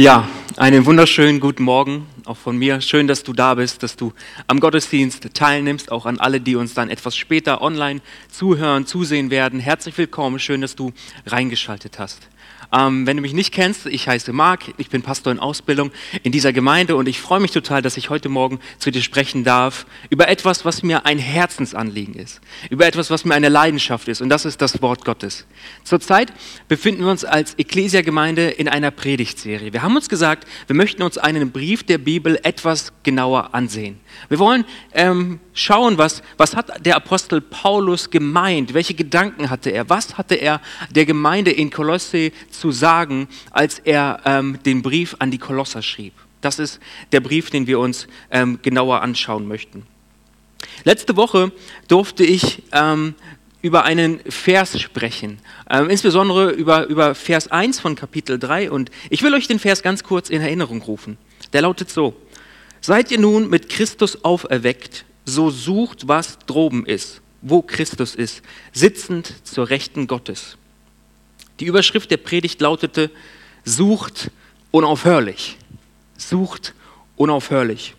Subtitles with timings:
[0.00, 2.80] Ja, einen wunderschönen guten Morgen auch von mir.
[2.80, 4.12] Schön, dass du da bist, dass du
[4.46, 8.00] am Gottesdienst teilnimmst, auch an alle, die uns dann etwas später online
[8.30, 9.58] zuhören, zusehen werden.
[9.58, 10.92] Herzlich willkommen, schön, dass du
[11.26, 12.28] reingeschaltet hast.
[12.70, 15.90] Ähm, wenn du mich nicht kennst, ich heiße Marc, ich bin Pastor in Ausbildung
[16.22, 19.42] in dieser Gemeinde und ich freue mich total, dass ich heute Morgen zu dir sprechen
[19.42, 24.20] darf über etwas, was mir ein Herzensanliegen ist, über etwas, was mir eine Leidenschaft ist
[24.20, 25.46] und das ist das Wort Gottes.
[25.82, 26.32] Zurzeit
[26.68, 29.72] befinden wir uns als Ecclesia-Gemeinde in einer Predigtserie.
[29.72, 33.98] Wir haben uns gesagt, wir möchten uns einen Brief der Bibel etwas genauer ansehen.
[34.28, 39.88] Wir wollen ähm, schauen, was, was hat der Apostel Paulus gemeint, welche Gedanken hatte er,
[39.88, 45.30] was hatte er der Gemeinde in Kolosse zu sagen, als er ähm, den Brief an
[45.30, 46.14] die Kolosser schrieb.
[46.40, 46.78] Das ist
[47.12, 49.84] der Brief, den wir uns ähm, genauer anschauen möchten.
[50.84, 51.50] Letzte Woche
[51.88, 53.14] durfte ich ähm,
[53.60, 58.70] über einen Vers sprechen, ähm, insbesondere über, über Vers 1 von Kapitel 3.
[58.70, 61.18] Und ich will euch den Vers ganz kurz in Erinnerung rufen.
[61.52, 62.14] Der lautet so,
[62.80, 69.34] Seid ihr nun mit Christus auferweckt, so sucht, was droben ist, wo Christus ist, sitzend
[69.44, 70.56] zur Rechten Gottes.
[71.60, 73.10] Die Überschrift der Predigt lautete,
[73.64, 74.30] sucht
[74.70, 75.56] unaufhörlich.
[76.16, 76.74] Sucht
[77.16, 77.94] unaufhörlich.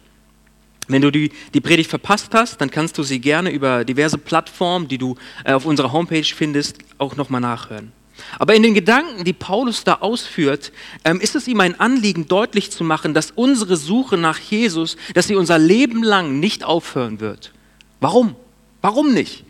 [0.87, 4.87] Wenn du die, die Predigt verpasst hast, dann kannst du sie gerne über diverse Plattformen,
[4.87, 7.91] die du äh, auf unserer Homepage findest, auch nochmal nachhören.
[8.37, 10.71] Aber in den Gedanken, die Paulus da ausführt,
[11.03, 15.27] ähm, ist es ihm ein Anliegen, deutlich zu machen, dass unsere Suche nach Jesus, dass
[15.27, 17.51] sie unser Leben lang nicht aufhören wird.
[17.99, 18.35] Warum?
[18.81, 19.43] Warum nicht?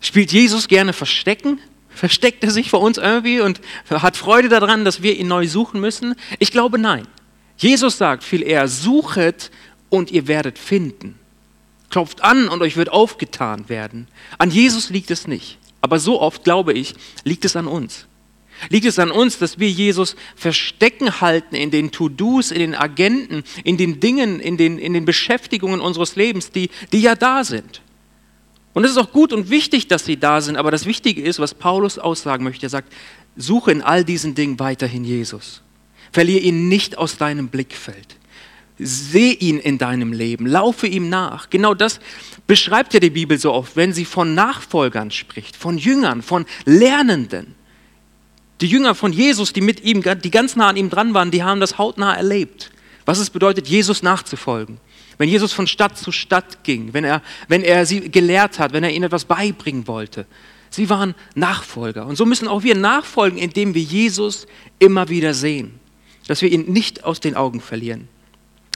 [0.00, 1.60] Spielt Jesus gerne Verstecken?
[1.88, 5.80] Versteckt er sich vor uns irgendwie und hat Freude daran, dass wir ihn neu suchen
[5.80, 6.14] müssen?
[6.38, 7.08] Ich glaube nein.
[7.56, 9.50] Jesus sagt viel eher, suchet
[9.88, 11.18] und ihr werdet finden.
[11.88, 14.08] Klopft an und euch wird aufgetan werden.
[14.38, 15.58] An Jesus liegt es nicht.
[15.86, 18.06] Aber so oft, glaube ich, liegt es an uns.
[18.70, 23.44] Liegt es an uns, dass wir Jesus verstecken halten in den To-Dos, in den Agenten,
[23.62, 27.82] in den Dingen, in den, in den Beschäftigungen unseres Lebens, die, die ja da sind.
[28.74, 31.38] Und es ist auch gut und wichtig, dass sie da sind, aber das Wichtige ist,
[31.38, 32.66] was Paulus aussagen möchte.
[32.66, 32.92] Er sagt,
[33.36, 35.62] suche in all diesen Dingen weiterhin Jesus.
[36.10, 38.16] Verliere ihn nicht aus deinem Blickfeld.
[38.78, 41.48] Seh ihn in deinem Leben, laufe ihm nach.
[41.48, 41.98] Genau das
[42.46, 47.54] beschreibt ja die Bibel so oft, wenn sie von Nachfolgern spricht, von Jüngern, von Lernenden.
[48.60, 51.42] Die Jünger von Jesus, die mit ihm, die ganz nah an ihm dran waren, die
[51.42, 52.70] haben das hautnah erlebt.
[53.04, 54.78] Was es bedeutet, Jesus nachzufolgen.
[55.18, 58.84] Wenn Jesus von Stadt zu Stadt ging, wenn er, wenn er sie gelehrt hat, wenn
[58.84, 60.26] er ihnen etwas beibringen wollte.
[60.68, 62.06] Sie waren Nachfolger.
[62.06, 64.46] Und so müssen auch wir nachfolgen, indem wir Jesus
[64.78, 65.78] immer wieder sehen.
[66.26, 68.08] Dass wir ihn nicht aus den Augen verlieren.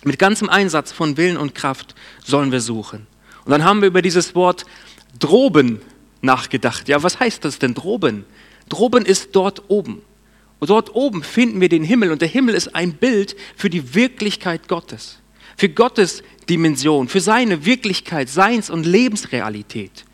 [0.05, 1.95] Mit ganzem Einsatz von Willen und Kraft
[2.25, 3.07] sollen wir suchen.
[3.45, 4.65] Und dann haben wir über dieses Wort
[5.19, 5.81] droben
[6.23, 6.89] nachgedacht.
[6.89, 8.25] Ja, was heißt das denn droben?
[8.69, 10.03] Droben ist dort oben.
[10.59, 13.95] Und dort oben finden wir den Himmel und der Himmel ist ein Bild für die
[13.95, 15.19] Wirklichkeit Gottes,
[15.57, 20.05] für Gottes Dimension, für seine Wirklichkeit, Seins- und Lebensrealität.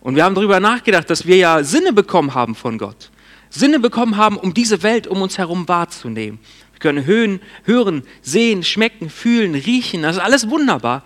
[0.00, 3.10] Und wir haben darüber nachgedacht, dass wir ja Sinne bekommen haben von Gott.
[3.50, 6.38] Sinne bekommen haben, um diese Welt um uns herum wahrzunehmen.
[6.78, 10.02] Wir können hören, hören, sehen, schmecken, fühlen, riechen.
[10.02, 11.02] Das ist alles wunderbar.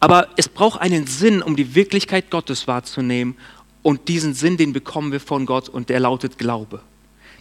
[0.00, 3.36] Aber es braucht einen Sinn, um die Wirklichkeit Gottes wahrzunehmen.
[3.82, 6.80] Und diesen Sinn, den bekommen wir von Gott und der lautet Glaube.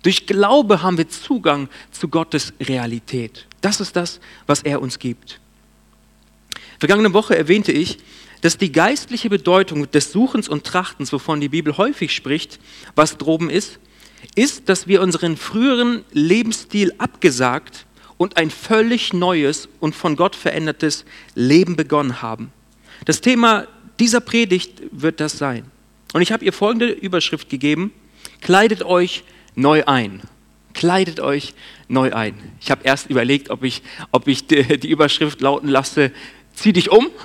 [0.03, 3.47] Durch Glaube haben wir Zugang zu Gottes Realität.
[3.61, 5.39] Das ist das, was er uns gibt.
[6.77, 7.99] Vergangene Woche erwähnte ich,
[8.41, 12.59] dass die geistliche Bedeutung des Suchens und Trachtens, wovon die Bibel häufig spricht,
[12.95, 13.79] was droben ist,
[14.35, 17.85] ist, dass wir unseren früheren Lebensstil abgesagt
[18.17, 21.05] und ein völlig neues und von Gott verändertes
[21.35, 22.51] Leben begonnen haben.
[23.05, 23.67] Das Thema
[23.99, 25.65] dieser Predigt wird das sein.
[26.13, 27.93] Und ich habe ihr folgende Überschrift gegeben,
[28.41, 29.23] kleidet euch
[29.55, 30.21] neu ein.
[30.73, 31.53] Kleidet euch
[31.87, 32.35] neu ein.
[32.61, 36.11] Ich habe erst überlegt, ob ich, ob ich die, Überschrift lauten lasse,
[36.53, 37.09] zieh dich um.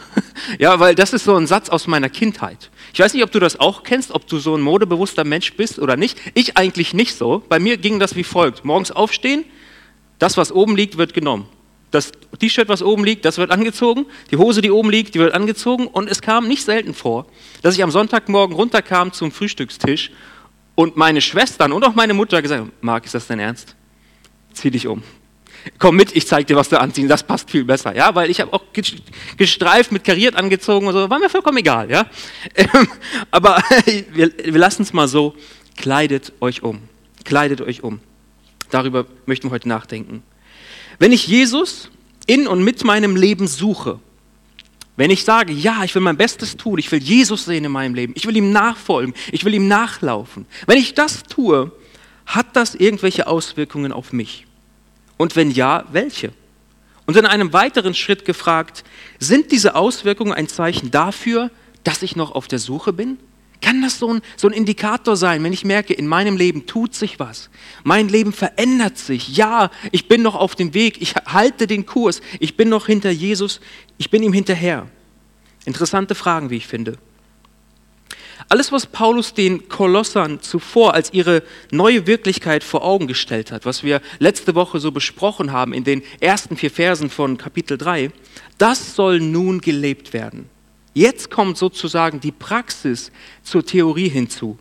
[0.59, 2.71] Ja, weil das ist so ein Satz aus meiner Kindheit.
[2.93, 5.79] Ich weiß nicht, ob du das auch kennst, ob du so ein modebewusster Mensch bist
[5.79, 6.19] oder nicht.
[6.35, 7.43] Ich eigentlich nicht so.
[7.49, 8.65] Bei mir ging das wie folgt.
[8.65, 9.45] Morgens aufstehen,
[10.19, 11.49] das, was oben liegt, wird genommen.
[11.91, 14.07] Das T-Shirt, was oben liegt, das wird angezogen.
[14.31, 15.89] Die Hose, die oben liegt, die wird angezogen.
[15.89, 17.27] Und es kam nicht selten vor,
[17.63, 20.13] dass ich am Sonntagmorgen runterkam zum Frühstückstisch
[20.75, 23.75] und meine Schwestern und auch meine Mutter gesagt haben, Marc, ist das dein Ernst?
[24.53, 25.03] Zieh dich um
[25.79, 28.41] komm mit, ich zeig dir, was du anziehen, das passt viel besser, ja, weil ich
[28.41, 28.63] habe auch
[29.37, 32.07] gestreift mit kariert angezogen und so, war mir vollkommen egal, ja.
[32.55, 32.89] Ähm,
[33.31, 33.63] aber
[34.13, 35.35] wir, wir lassen es mal so,
[35.77, 36.81] kleidet euch um,
[37.25, 38.01] kleidet euch um.
[38.71, 40.23] Darüber möchten wir heute nachdenken.
[40.99, 41.91] Wenn ich Jesus
[42.27, 44.01] in und mit meinem Leben suche,
[44.97, 47.95] wenn ich sage, ja, ich will mein Bestes tun, ich will Jesus sehen in meinem
[47.95, 51.71] Leben, ich will ihm nachfolgen, ich will ihm nachlaufen, wenn ich das tue,
[52.25, 54.46] hat das irgendwelche Auswirkungen auf mich?
[55.16, 56.33] Und wenn ja, welche?
[57.07, 58.84] Und in einem weiteren Schritt gefragt,
[59.18, 61.51] sind diese Auswirkungen ein Zeichen dafür,
[61.84, 63.18] dass ich noch auf der Suche bin?
[63.63, 66.95] Kann das so ein, so ein Indikator sein, wenn ich merke, in meinem Leben tut
[66.95, 67.48] sich was?
[67.84, 69.36] Mein Leben verändert sich.
[69.36, 71.01] Ja, ich bin noch auf dem Weg.
[71.01, 72.21] Ich halte den Kurs.
[72.39, 73.60] Ich bin noch hinter Jesus.
[73.98, 74.89] Ich bin ihm hinterher.
[75.65, 76.98] Interessante Fragen, wie ich finde.
[78.48, 83.83] Alles, was Paulus den Kolossern zuvor als ihre neue Wirklichkeit vor Augen gestellt hat, was
[83.83, 88.13] wir letzte Woche so besprochen haben in den ersten vier Versen von Kapitel 3,
[88.57, 90.48] das soll nun gelebt werden.
[90.95, 93.10] Jetzt kommt sozusagen die Praxis
[93.43, 94.57] zur Theorie hinzu.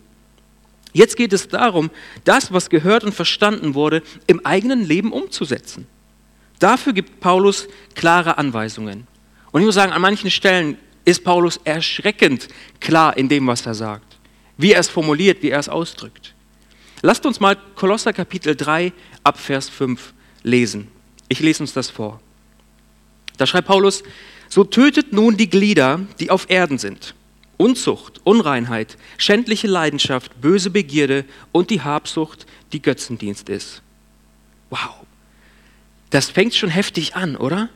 [0.92, 1.90] Jetzt geht es darum,
[2.24, 5.86] das, was gehört und verstanden wurde, im eigenen Leben umzusetzen.
[6.58, 9.06] Dafür gibt Paulus klare Anweisungen.
[9.52, 12.48] Und ich muss sagen, an manchen Stellen ist Paulus erschreckend
[12.80, 14.18] klar in dem, was er sagt,
[14.58, 16.34] wie er es formuliert, wie er es ausdrückt.
[17.00, 18.92] Lasst uns mal Kolosser Kapitel 3
[19.22, 20.12] ab Vers 5
[20.42, 20.88] lesen.
[21.28, 22.20] Ich lese uns das vor.
[23.36, 24.02] Da schreibt Paulus,
[24.48, 27.14] so tötet nun die Glieder, die auf Erden sind.
[27.56, 33.82] Unzucht, Unreinheit, schändliche Leidenschaft, böse Begierde und die Habsucht, die Götzendienst ist.
[34.70, 35.06] Wow,
[36.10, 37.68] das fängt schon heftig an, oder?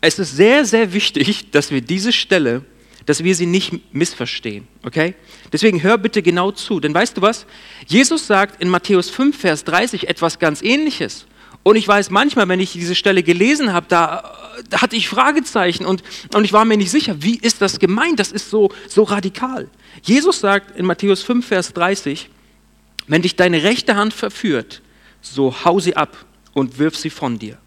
[0.00, 2.64] Es ist sehr, sehr wichtig, dass wir diese Stelle,
[3.06, 5.14] dass wir sie nicht missverstehen, okay?
[5.52, 7.46] Deswegen hör bitte genau zu, denn weißt du was?
[7.86, 11.26] Jesus sagt in Matthäus 5, Vers 30 etwas ganz Ähnliches.
[11.62, 14.32] Und ich weiß manchmal, wenn ich diese Stelle gelesen habe, da,
[14.70, 16.02] da hatte ich Fragezeichen und,
[16.34, 18.18] und ich war mir nicht sicher, wie ist das gemeint?
[18.18, 19.68] Das ist so, so radikal.
[20.02, 22.30] Jesus sagt in Matthäus 5, Vers 30,
[23.08, 24.80] wenn dich deine rechte Hand verführt,
[25.20, 26.24] so hau sie ab
[26.54, 27.58] und wirf sie von dir.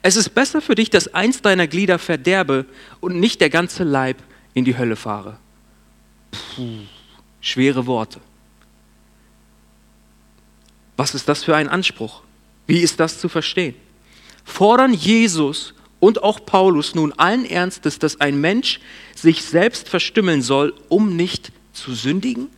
[0.00, 2.66] Es ist besser für dich, dass eins deiner Glieder verderbe
[3.00, 4.22] und nicht der ganze Leib
[4.54, 5.38] in die Hölle fahre.
[6.30, 6.78] Puh,
[7.40, 8.20] schwere Worte.
[10.96, 12.22] Was ist das für ein Anspruch?
[12.66, 13.74] Wie ist das zu verstehen?
[14.44, 18.80] Fordern Jesus und auch Paulus nun allen Ernstes, dass ein Mensch
[19.14, 22.48] sich selbst verstümmeln soll, um nicht zu sündigen?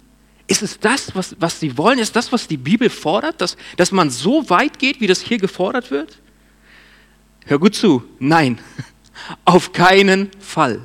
[0.47, 1.99] Ist es das, was, was sie wollen?
[1.99, 5.39] Ist das, was die Bibel fordert, dass, dass man so weit geht, wie das hier
[5.39, 6.19] gefordert wird?
[7.47, 8.59] Hör gut zu, nein,
[9.45, 10.81] auf keinen Fall.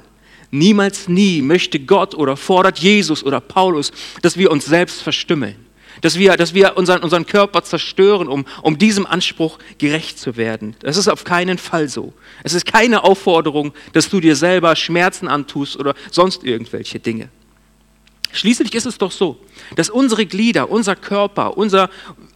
[0.52, 3.92] Niemals nie möchte Gott oder fordert Jesus oder Paulus,
[4.22, 5.56] dass wir uns selbst verstümmeln,
[6.02, 10.76] dass wir, dass wir unseren, unseren Körper zerstören, um, um diesem Anspruch gerecht zu werden.
[10.80, 12.14] Das ist auf keinen Fall so.
[12.44, 17.30] Es ist keine Aufforderung, dass du dir selber Schmerzen antust oder sonst irgendwelche Dinge.
[18.32, 19.40] Schließlich ist es doch so,
[19.76, 21.90] dass unsere Glieder, unser Körper, unser,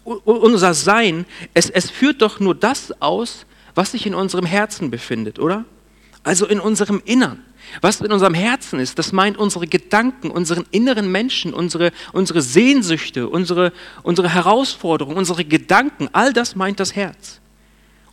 [0.04, 5.40] unser Sein, es, es führt doch nur das aus, was sich in unserem Herzen befindet,
[5.40, 5.66] oder?
[6.24, 7.44] Also in unserem Innern.
[7.82, 13.28] Was in unserem Herzen ist, das meint unsere Gedanken, unseren inneren Menschen, unsere, unsere Sehnsüchte,
[13.30, 13.72] unsere,
[14.04, 17.40] unsere Herausforderungen, unsere Gedanken, all das meint das Herz.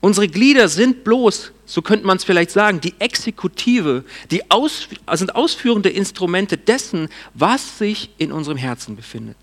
[0.01, 5.35] Unsere Glieder sind bloß, so könnte man es vielleicht sagen, die Exekutive, die aus, sind
[5.35, 9.37] ausführende Instrumente dessen, was sich in unserem Herzen befindet.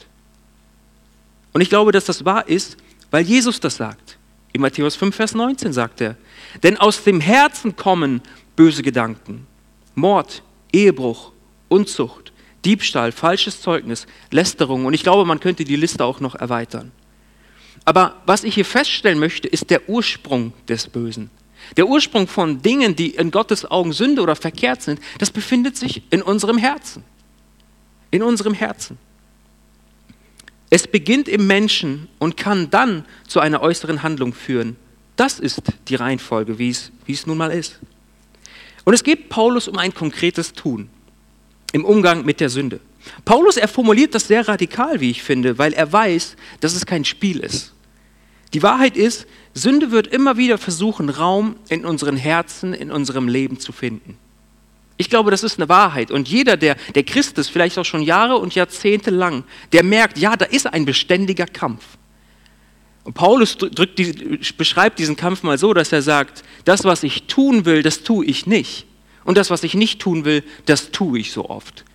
[1.53, 2.77] Und ich glaube, dass das wahr ist,
[3.11, 4.16] weil Jesus das sagt.
[4.57, 6.15] In Matthäus 5, Vers 19 sagt er,
[6.63, 8.23] denn aus dem Herzen kommen
[8.55, 9.45] böse Gedanken,
[9.93, 10.41] Mord,
[10.73, 11.31] Ehebruch,
[11.67, 12.33] Unzucht,
[12.65, 16.91] Diebstahl, falsches Zeugnis, Lästerung und ich glaube, man könnte die Liste auch noch erweitern.
[17.85, 21.29] Aber was ich hier feststellen möchte, ist der Ursprung des Bösen.
[21.77, 26.01] Der Ursprung von Dingen, die in Gottes Augen Sünde oder verkehrt sind, das befindet sich
[26.09, 27.03] in unserem Herzen.
[28.09, 28.97] In unserem Herzen.
[30.69, 34.75] Es beginnt im Menschen und kann dann zu einer äußeren Handlung führen.
[35.15, 37.79] Das ist die Reihenfolge, wie es, wie es nun mal ist.
[38.83, 40.89] Und es geht Paulus um ein konkretes Tun
[41.73, 42.79] im Umgang mit der Sünde.
[43.25, 47.05] Paulus, er formuliert das sehr radikal, wie ich finde, weil er weiß, dass es kein
[47.05, 47.73] Spiel ist.
[48.53, 53.59] Die Wahrheit ist, Sünde wird immer wieder versuchen, Raum in unseren Herzen, in unserem Leben
[53.59, 54.17] zu finden.
[54.97, 56.09] Ich glaube, das ist eine Wahrheit.
[56.11, 60.17] Und jeder, der, der Christ ist, vielleicht auch schon Jahre und Jahrzehnte lang, der merkt,
[60.17, 61.83] ja, da ist ein beständiger Kampf.
[63.03, 67.63] Und Paulus die, beschreibt diesen Kampf mal so, dass er sagt, das, was ich tun
[67.65, 68.85] will, das tue ich nicht.
[69.23, 71.85] Und das, was ich nicht tun will, das tue ich so oft.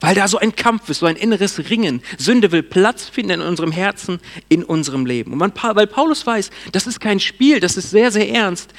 [0.00, 2.02] Weil da so ein Kampf ist, so ein inneres Ringen.
[2.18, 5.32] Sünde will Platz finden in unserem Herzen, in unserem Leben.
[5.32, 8.74] Und man, weil Paulus weiß, das ist kein Spiel, das ist sehr, sehr ernst,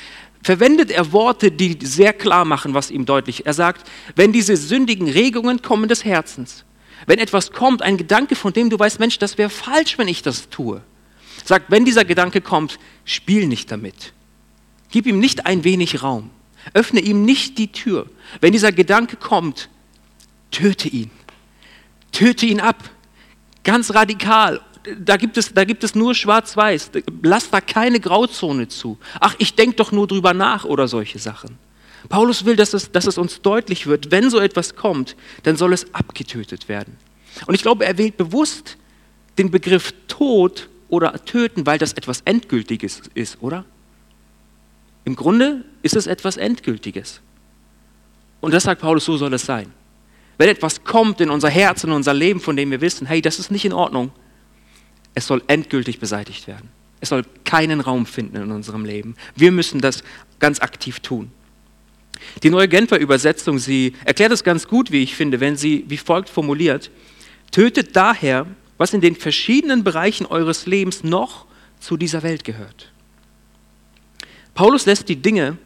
[0.46, 3.48] verwendet er Worte, die sehr klar machen, was ihm deutlich.
[3.48, 6.66] Er sagt, wenn diese sündigen Regungen kommen des Herzens,
[7.08, 10.22] wenn etwas kommt, ein Gedanke, von dem du weißt, Mensch, das wäre falsch, wenn ich
[10.22, 10.84] das tue.
[11.44, 14.14] Sagt, wenn dieser Gedanke kommt, spiel nicht damit.
[14.92, 16.30] Gib ihm nicht ein wenig Raum.
[16.76, 18.08] Öffne ihm nicht die Tür.
[18.40, 19.70] Wenn dieser Gedanke kommt,
[20.52, 21.10] töte ihn.
[22.12, 22.92] Töte ihn ab.
[23.64, 24.62] Ganz radikal.
[25.00, 26.92] Da gibt es, da gibt es nur Schwarz-Weiß.
[27.24, 28.98] Lass da keine Grauzone zu.
[29.20, 31.58] Ach, ich denke doch nur drüber nach oder solche Sachen.
[32.10, 35.74] Paulus will, dass es, dass es uns deutlich wird, wenn so etwas kommt, dann soll
[35.74, 36.98] es abgetötet werden.
[37.48, 38.78] Und ich glaube, er wählt bewusst
[39.38, 43.66] den Begriff Tod oder Töten, weil das etwas Endgültiges ist, oder?
[45.04, 47.22] Im Grunde ist es etwas Endgültiges.
[48.40, 49.72] Und das sagt Paulus, so soll es sein.
[50.38, 53.40] Wenn etwas kommt in unser Herz, in unser Leben, von dem wir wissen, hey, das
[53.40, 54.12] ist nicht in Ordnung,
[55.16, 56.70] es soll endgültig beseitigt werden.
[57.02, 59.16] Es soll keinen Raum finden in unserem Leben.
[59.36, 60.04] Wir müssen das
[60.40, 61.32] ganz aktiv tun.
[62.44, 65.98] Die neue Genfer Übersetzung, sie erklärt es ganz gut, wie ich finde, wenn sie wie
[65.98, 66.92] folgt formuliert,
[67.52, 68.46] tötet daher,
[68.78, 71.46] was in den verschiedenen Bereichen eures Lebens noch
[71.80, 72.92] zu dieser Welt gehört.
[74.54, 75.58] Paulus lässt die Dinge,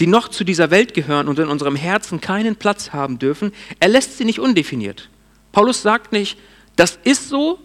[0.00, 3.88] die noch zu dieser Welt gehören und in unserem Herzen keinen Platz haben dürfen, er
[3.88, 5.08] lässt sie nicht undefiniert.
[5.52, 6.38] Paulus sagt nicht,
[6.76, 7.60] das ist so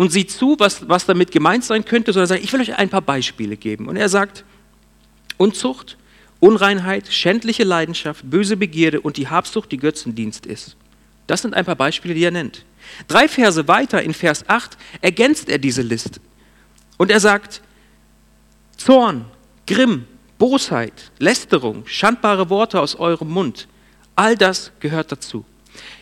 [0.00, 2.88] und sieht zu, was, was damit gemeint sein könnte, sondern sagt, ich will euch ein
[2.88, 3.86] paar Beispiele geben.
[3.86, 4.46] Und er sagt,
[5.36, 5.98] Unzucht,
[6.38, 10.74] Unreinheit, schändliche Leidenschaft, böse Begierde und die Habsucht, die Götzendienst ist.
[11.26, 12.64] Das sind ein paar Beispiele, die er nennt.
[13.08, 16.18] Drei Verse weiter, in Vers 8, ergänzt er diese Liste.
[16.96, 17.60] Und er sagt,
[18.78, 19.26] Zorn,
[19.66, 20.06] Grimm,
[20.38, 23.68] Bosheit, Lästerung, schandbare Worte aus eurem Mund,
[24.16, 25.44] all das gehört dazu.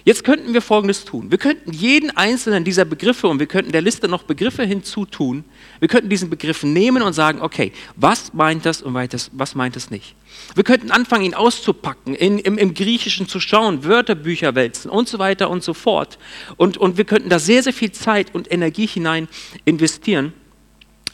[0.04, 1.30] Jetzt könnten wir Folgendes tun.
[1.30, 5.44] Wir könnten jeden einzelnen dieser Begriffe und wir könnten der Liste noch Begriffe hinzutun.
[5.80, 9.90] Wir könnten diesen Begriff nehmen und sagen, okay, was meint das und was meint es
[9.90, 10.14] nicht.
[10.54, 15.18] Wir könnten anfangen, ihn auszupacken, in, im, im, Griechischen zu schauen, Wörterbücher wälzen und so
[15.18, 16.18] weiter und so fort.
[16.56, 19.28] Und, und wir könnten da sehr, sehr viel Zeit und Energie hinein
[19.64, 20.32] investieren.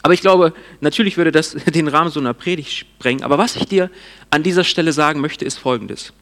[0.03, 3.23] Aber ich glaube, natürlich würde das den Rahmen so einer Predigt sprengen.
[3.23, 3.89] Aber was ich dir
[4.29, 6.13] an dieser Stelle sagen möchte, ist Folgendes.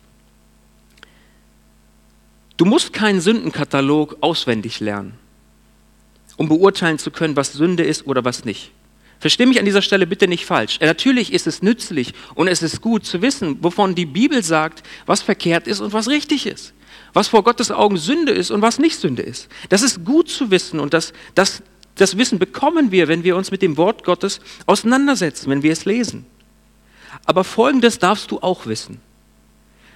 [2.63, 5.15] Du musst keinen Sündenkatalog auswendig lernen,
[6.37, 8.71] um beurteilen zu können, was Sünde ist oder was nicht.
[9.19, 10.77] Versteh mich an dieser Stelle bitte nicht falsch.
[10.79, 14.81] Äh, natürlich ist es nützlich und es ist gut zu wissen, wovon die Bibel sagt,
[15.05, 16.73] was verkehrt ist und was richtig ist.
[17.11, 19.49] Was vor Gottes Augen Sünde ist und was nicht Sünde ist.
[19.67, 21.63] Das ist gut zu wissen und das, das,
[21.95, 25.83] das Wissen bekommen wir, wenn wir uns mit dem Wort Gottes auseinandersetzen, wenn wir es
[25.83, 26.25] lesen.
[27.25, 29.01] Aber Folgendes darfst du auch wissen.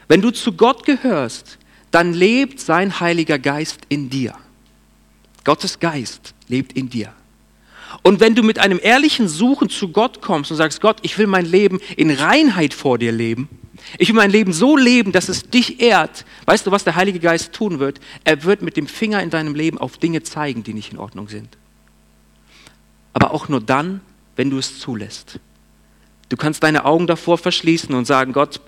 [0.10, 1.60] Wenn du zu Gott gehörst,
[1.92, 4.34] dann lebt sein Heiliger Geist in dir.
[5.44, 7.14] Gottes Geist lebt in dir.
[8.04, 11.28] Und wenn du mit einem ehrlichen Suchen zu Gott kommst und sagst, Gott, ich will
[11.28, 13.50] mein Leben in Reinheit vor dir leben,
[13.98, 17.20] ich will mein Leben so leben, dass es dich ehrt, weißt du, was der Heilige
[17.20, 18.00] Geist tun wird?
[18.24, 21.30] Er wird mit dem Finger in deinem Leben auf Dinge zeigen, die nicht in Ordnung
[21.30, 21.58] sind.
[23.14, 24.02] Aber auch nur dann,
[24.36, 25.40] wenn du es zulässt.
[26.30, 28.60] Du kannst deine Augen davor verschließen und sagen, Gott,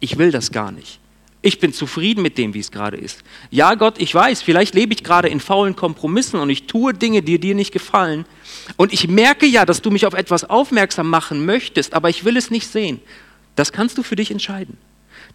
[0.00, 1.00] ich will das gar nicht.
[1.48, 3.22] Ich bin zufrieden mit dem, wie es gerade ist.
[3.48, 7.22] Ja, Gott, ich weiß, vielleicht lebe ich gerade in faulen Kompromissen und ich tue Dinge,
[7.22, 8.26] die dir nicht gefallen.
[8.76, 12.36] Und ich merke ja, dass du mich auf etwas aufmerksam machen möchtest, aber ich will
[12.36, 13.00] es nicht sehen.
[13.56, 14.76] Das kannst du für dich entscheiden.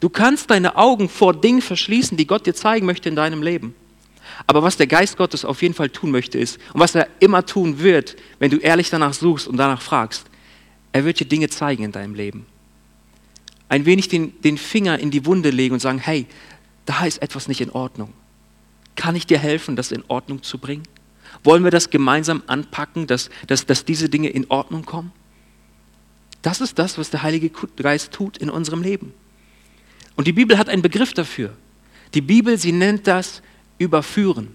[0.02, 3.74] Du kannst deine Augen vor Dingen verschließen, die Gott dir zeigen möchte in deinem Leben.
[4.46, 7.44] Aber was der Geist Gottes auf jeden Fall tun möchte, ist, und was er immer
[7.44, 10.28] tun wird, wenn du ehrlich danach suchst und danach fragst,
[10.92, 12.46] er wird dir Dinge zeigen in deinem Leben
[13.74, 16.28] ein wenig den, den Finger in die Wunde legen und sagen, hey,
[16.86, 18.14] da ist etwas nicht in Ordnung.
[18.96, 20.84] Kann ich dir helfen, das in Ordnung zu bringen?
[21.44, 25.12] Wollen wir das gemeinsam anpacken, dass, dass, dass diese Dinge in Ordnung kommen?
[26.44, 29.12] Das ist das, was der Heilige Geist tut in unserem Leben.
[30.16, 31.58] Und die Bibel hat einen Begriff dafür.
[32.14, 33.42] Die Bibel, sie nennt das
[33.80, 34.50] Überführen.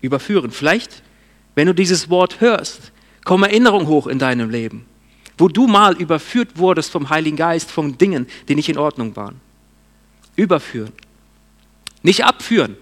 [0.00, 0.52] Überführen.
[0.52, 1.02] Vielleicht,
[1.54, 2.92] wenn du dieses Wort hörst,
[3.24, 4.86] kommen Erinnerungen hoch in deinem Leben
[5.38, 9.40] wo du mal überführt wurdest vom Heiligen Geist, von Dingen, die nicht in Ordnung waren.
[10.36, 10.92] Überführen.
[12.02, 12.76] Nicht abführen.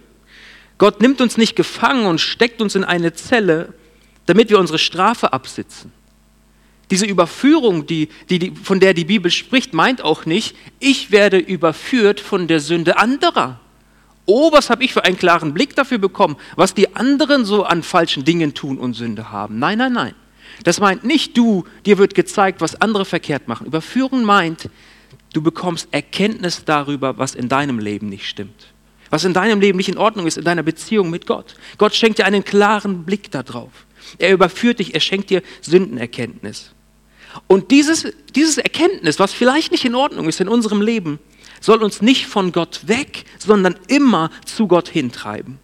[0.78, 3.74] Gott nimmt uns nicht gefangen und steckt uns in eine Zelle,
[4.26, 5.92] damit wir unsere Strafe absitzen.
[6.90, 12.18] Diese Überführung, die, die, von der die Bibel spricht, meint auch nicht, ich werde überführt
[12.18, 13.60] von der Sünde anderer.
[14.26, 17.82] Oh, was habe ich für einen klaren Blick dafür bekommen, was die anderen so an
[17.82, 19.58] falschen Dingen tun und Sünde haben.
[19.58, 20.14] Nein, nein, nein.
[20.64, 23.66] Das meint nicht du, dir wird gezeigt, was andere verkehrt machen.
[23.66, 24.68] Überführen meint,
[25.32, 28.72] du bekommst Erkenntnis darüber, was in deinem Leben nicht stimmt.
[29.08, 31.54] Was in deinem Leben nicht in Ordnung ist, in deiner Beziehung mit Gott.
[31.78, 33.70] Gott schenkt dir einen klaren Blick darauf.
[34.18, 36.72] Er überführt dich, er schenkt dir Sündenerkenntnis.
[37.46, 41.18] Und dieses, dieses Erkenntnis, was vielleicht nicht in Ordnung ist in unserem Leben,
[41.60, 45.58] soll uns nicht von Gott weg, sondern immer zu Gott hintreiben.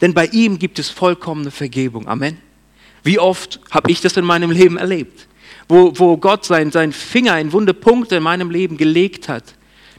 [0.00, 2.06] Denn bei ihm gibt es vollkommene Vergebung.
[2.06, 2.38] Amen.
[3.06, 5.28] Wie oft habe ich das in meinem Leben erlebt?
[5.68, 9.44] Wo, wo Gott seinen sein Finger in wunde Punkte in meinem Leben gelegt hat.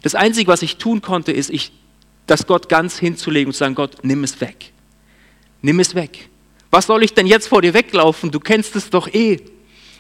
[0.02, 1.72] Das Einzige, was ich tun konnte, ist, ich,
[2.26, 4.74] das Gott ganz hinzulegen und zu sagen, Gott, nimm es weg.
[5.62, 6.28] Nimm es weg.
[6.70, 8.30] Was soll ich denn jetzt vor dir weglaufen?
[8.30, 9.40] Du kennst es doch eh.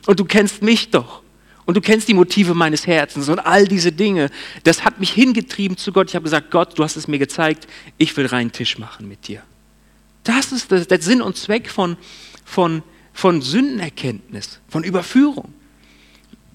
[0.05, 1.21] Und du kennst mich doch.
[1.65, 4.29] Und du kennst die Motive meines Herzens und all diese Dinge.
[4.65, 6.09] Das hat mich hingetrieben zu Gott.
[6.09, 7.67] Ich habe gesagt, Gott, du hast es mir gezeigt.
[7.97, 9.43] Ich will reinen Tisch machen mit dir.
[10.25, 11.95] Das ist der Sinn und Zweck von,
[12.43, 12.83] von,
[13.17, 15.51] von Sündenerkenntnis, von Überführung.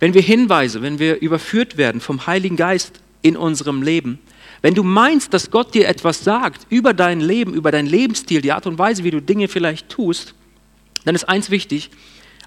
[0.00, 4.18] Wenn wir Hinweise, wenn wir überführt werden vom Heiligen Geist in unserem Leben,
[4.62, 8.52] wenn du meinst, dass Gott dir etwas sagt über dein Leben, über dein Lebensstil, die
[8.52, 10.34] Art und Weise, wie du Dinge vielleicht tust,
[11.04, 11.90] dann ist eins wichtig,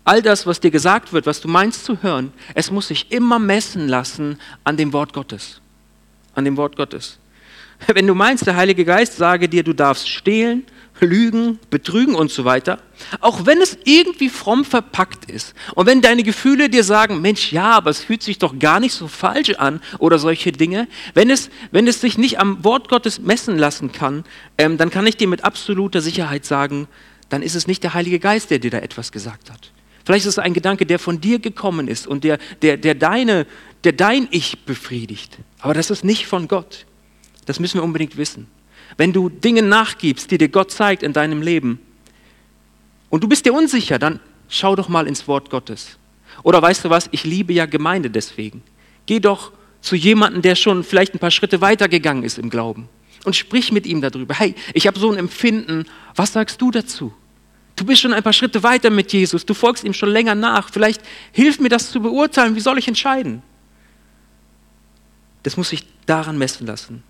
[0.04, 3.40] all das, was dir gesagt wird, was du meinst zu hören, es muss sich immer
[3.40, 5.62] messen lassen an dem Wort Gottes.
[6.36, 7.20] An dem Wort Gottes.
[7.88, 10.66] Wenn du meinst, der Heilige Geist sage dir, du darfst stehlen,
[11.02, 12.80] lügen, betrügen und so weiter,
[13.20, 17.72] auch wenn es irgendwie fromm verpackt ist und wenn deine Gefühle dir sagen, Mensch, ja,
[17.72, 21.50] aber es fühlt sich doch gar nicht so falsch an oder solche Dinge, wenn es,
[21.72, 24.24] wenn es sich nicht am Wort Gottes messen lassen kann,
[24.58, 26.88] ähm, dann kann ich dir mit absoluter Sicherheit sagen,
[27.30, 29.72] dann ist es nicht der Heilige Geist, der dir da etwas gesagt hat.
[30.06, 33.46] Vielleicht ist es ein Gedanke, der von dir gekommen ist und der, der, der, deine,
[33.84, 35.38] der dein Ich befriedigt.
[35.60, 36.86] Aber das ist nicht von Gott.
[37.46, 38.48] Das müssen wir unbedingt wissen.
[38.98, 41.80] Wenn du Dinge nachgibst, die dir Gott zeigt in deinem Leben,
[43.10, 45.98] und du bist dir unsicher, dann schau doch mal ins Wort Gottes.
[46.44, 48.64] Oder weißt du was, ich liebe ja Gemeinde deswegen.
[49.06, 52.88] Geh doch zu jemandem, der schon vielleicht ein paar Schritte weitergegangen ist im Glauben
[53.26, 54.34] und sprich mit ihm darüber.
[54.34, 57.14] Hey, ich habe so ein Empfinden, was sagst du dazu?
[57.76, 60.70] Du bist schon ein paar Schritte weiter mit Jesus, du folgst ihm schon länger nach.
[60.72, 63.42] Vielleicht hilft mir das zu beurteilen, wie soll ich entscheiden?
[65.44, 67.04] Das muss sich daran messen lassen.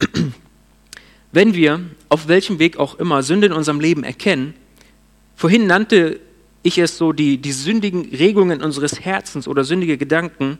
[1.32, 4.54] Wenn wir, auf welchem Weg auch immer, Sünde in unserem Leben erkennen,
[5.36, 6.20] vorhin nannte
[6.62, 10.58] ich es so, die, die sündigen Regungen unseres Herzens oder sündige Gedanken,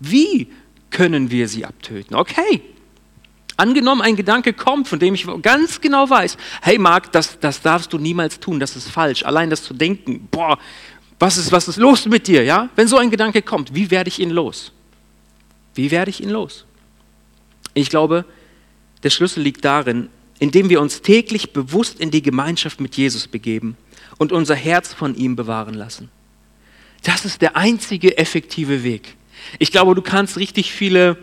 [0.00, 0.48] wie
[0.90, 2.16] können wir sie abtöten?
[2.16, 2.62] Okay,
[3.58, 7.90] Angenommen, ein Gedanke kommt, von dem ich ganz genau weiß, hey Marc, das, das darfst
[7.92, 9.24] du niemals tun, das ist falsch.
[9.24, 10.58] Allein das zu denken, boah,
[11.18, 12.44] was ist, was ist los mit dir?
[12.44, 12.68] Ja?
[12.76, 14.72] Wenn so ein Gedanke kommt, wie werde ich ihn los?
[15.74, 16.66] Wie werde ich ihn los?
[17.72, 18.26] Ich glaube,
[19.06, 20.08] der Schlüssel liegt darin,
[20.40, 23.76] indem wir uns täglich bewusst in die Gemeinschaft mit Jesus begeben
[24.18, 26.10] und unser Herz von ihm bewahren lassen.
[27.04, 29.14] Das ist der einzige effektive Weg.
[29.60, 31.18] Ich glaube, du kannst richtig viele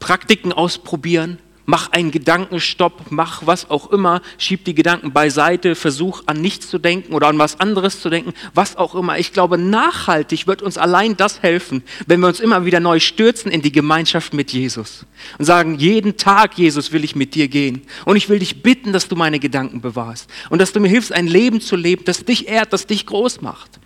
[0.00, 6.40] Praktiken ausprobieren, mach einen Gedankenstopp, mach was auch immer, schieb die Gedanken beiseite, versuch an
[6.40, 9.18] nichts zu denken oder an was anderes zu denken, was auch immer.
[9.18, 13.52] Ich glaube, nachhaltig wird uns allein das helfen, wenn wir uns immer wieder neu stürzen
[13.52, 15.04] in die Gemeinschaft mit Jesus
[15.36, 18.94] und sagen, jeden Tag, Jesus, will ich mit dir gehen und ich will dich bitten,
[18.94, 22.24] dass du meine Gedanken bewahrst und dass du mir hilfst, ein Leben zu leben, das
[22.24, 23.78] dich ehrt, das dich groß macht.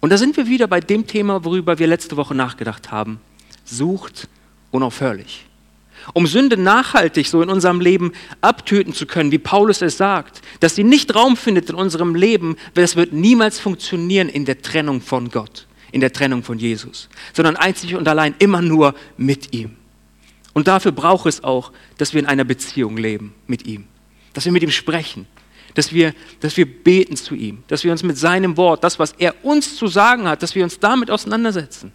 [0.00, 3.20] Und da sind wir wieder bei dem Thema, worüber wir letzte Woche nachgedacht haben.
[3.66, 4.28] Sucht
[4.70, 5.44] unaufhörlich.
[6.12, 10.74] Um Sünde nachhaltig so in unserem Leben abtöten zu können, wie Paulus es sagt, dass
[10.74, 15.30] sie nicht Raum findet in unserem Leben, das wird niemals funktionieren in der Trennung von
[15.30, 19.76] Gott, in der Trennung von Jesus, sondern einzig und allein immer nur mit ihm.
[20.52, 23.84] Und dafür braucht es auch, dass wir in einer Beziehung leben mit ihm,
[24.32, 25.26] dass wir mit ihm sprechen,
[25.74, 29.12] dass wir, dass wir beten zu ihm, dass wir uns mit seinem Wort, das, was
[29.18, 31.92] er uns zu sagen hat, dass wir uns damit auseinandersetzen,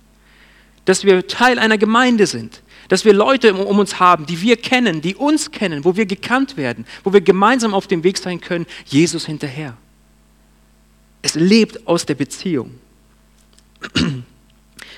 [0.86, 5.00] dass wir Teil einer Gemeinde sind, dass wir Leute um uns haben, die wir kennen,
[5.00, 8.66] die uns kennen, wo wir gekannt werden, wo wir gemeinsam auf dem Weg sein können,
[8.86, 9.78] Jesus hinterher.
[11.22, 12.72] Es lebt aus der Beziehung.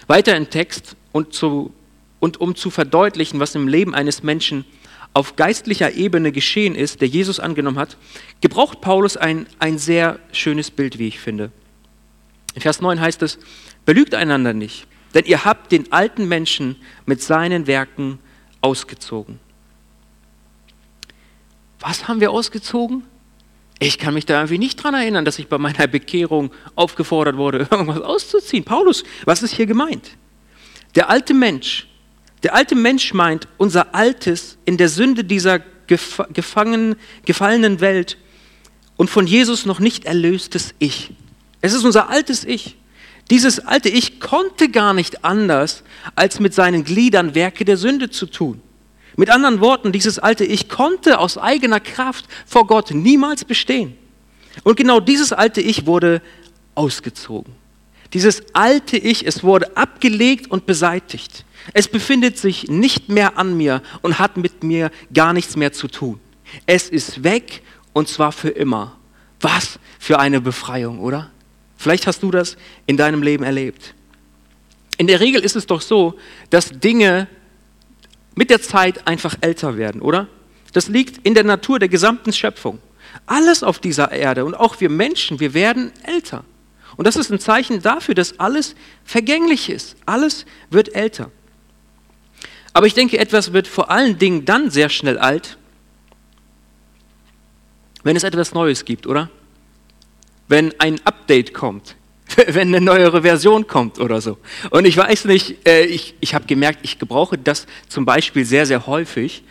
[0.07, 1.71] Weiter im Text und, zu,
[2.19, 4.65] und um zu verdeutlichen, was im Leben eines Menschen
[5.13, 7.97] auf geistlicher Ebene geschehen ist, der Jesus angenommen hat,
[8.41, 11.51] gebraucht Paulus ein, ein sehr schönes Bild, wie ich finde.
[12.55, 13.37] In Vers 9 heißt es,
[13.85, 14.87] belügt einander nicht.
[15.13, 18.19] Denn ihr habt den alten Menschen mit seinen Werken
[18.61, 19.39] ausgezogen.
[21.79, 23.03] Was haben wir ausgezogen?
[23.79, 27.59] Ich kann mich da irgendwie nicht dran erinnern, dass ich bei meiner Bekehrung aufgefordert wurde,
[27.71, 28.63] irgendwas auszuziehen.
[28.63, 30.11] Paulus, was ist hier gemeint?
[30.95, 31.87] Der alte Mensch,
[32.43, 36.95] der alte Mensch meint unser altes, in der Sünde dieser gefangenen,
[37.25, 38.17] gefallenen Welt
[38.95, 41.11] und von Jesus noch nicht erlöstes Ich.
[41.61, 42.77] Es ist unser altes Ich.
[43.33, 45.81] Dieses alte Ich konnte gar nicht anders,
[46.13, 48.61] als mit seinen Gliedern Werke der Sünde zu tun.
[49.17, 53.97] Mit anderen Worten, dieses alte Ich konnte aus eigener Kraft vor Gott niemals bestehen.
[54.63, 56.21] Und genau dieses alte Ich wurde
[56.75, 57.55] ausgezogen.
[58.13, 61.43] Dieses alte Ich, es wurde abgelegt und beseitigt.
[61.73, 65.87] Es befindet sich nicht mehr an mir und hat mit mir gar nichts mehr zu
[65.87, 66.19] tun.
[66.67, 68.95] Es ist weg und zwar für immer.
[69.41, 71.31] Was für eine Befreiung, oder?
[71.83, 73.93] Vielleicht hast du das in deinem Leben erlebt.
[74.97, 76.17] In der Regel ist es doch so,
[76.49, 77.27] dass Dinge
[78.35, 80.29] mit der Zeit einfach älter werden, oder?
[80.71, 82.79] Das liegt in der Natur der gesamten Schöpfung.
[83.25, 86.45] Alles auf dieser Erde und auch wir Menschen, wir werden älter.
[86.95, 89.97] Und das ist ein Zeichen dafür, dass alles vergänglich ist.
[90.05, 91.31] Alles wird älter.
[92.71, 95.57] Aber ich denke, etwas wird vor allen Dingen dann sehr schnell alt,
[98.03, 99.29] wenn es etwas Neues gibt, oder?
[100.47, 101.95] Wenn ein Update kommt,
[102.47, 104.37] wenn eine neuere Version kommt oder so.
[104.69, 108.65] Und ich weiß nicht, äh, ich, ich habe gemerkt, ich gebrauche das zum Beispiel sehr,
[108.65, 109.43] sehr häufig.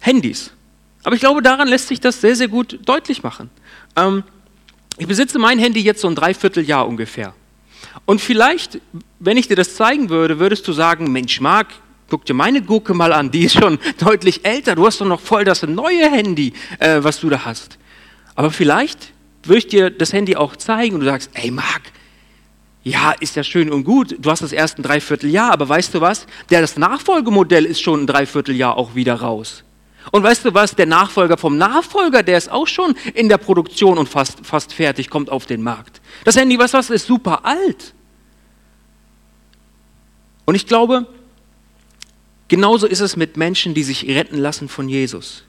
[0.00, 0.52] Handys.
[1.04, 3.50] Aber ich glaube, daran lässt sich das sehr, sehr gut deutlich machen.
[3.96, 4.24] Ähm,
[4.98, 7.34] ich besitze mein Handy jetzt so ein Dreivierteljahr ungefähr.
[8.06, 8.80] Und vielleicht,
[9.18, 11.68] wenn ich dir das zeigen würde, würdest du sagen, Mensch, Marc,
[12.08, 14.74] guck dir meine Gurke mal an, die ist schon deutlich älter.
[14.74, 17.78] Du hast doch noch voll das neue Handy, äh, was du da hast.
[18.34, 19.12] Aber vielleicht
[19.48, 21.82] würde ich dir das Handy auch zeigen und du sagst, ey Marc,
[22.82, 26.00] ja, ist ja schön und gut, du hast das erst ein Dreivierteljahr, aber weißt du
[26.00, 26.26] was?
[26.50, 29.64] Der, das Nachfolgemodell ist schon ein Dreivierteljahr auch wieder raus.
[30.12, 30.76] Und weißt du was?
[30.76, 35.10] Der Nachfolger vom Nachfolger, der ist auch schon in der Produktion und fast, fast fertig,
[35.10, 36.00] kommt auf den Markt.
[36.24, 37.92] Das Handy, was was, ist super alt.
[40.44, 41.06] Und ich glaube,
[42.46, 45.42] genauso ist es mit Menschen, die sich retten lassen von Jesus.